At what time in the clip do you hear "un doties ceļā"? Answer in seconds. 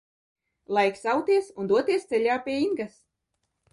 1.65-2.39